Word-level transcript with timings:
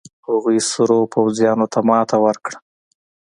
هغوې 0.27 0.57
سرو 0.71 0.99
پوځيانو 1.13 1.65
ته 1.73 1.79
ماتې 1.87 2.17
ورکړه. 2.25 2.57